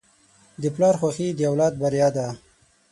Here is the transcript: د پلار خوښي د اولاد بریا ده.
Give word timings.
د 0.61 0.63
پلار 0.75 0.95
خوښي 1.01 1.27
د 1.33 1.39
اولاد 1.49 1.73
بریا 1.81 2.07
ده. 2.17 2.27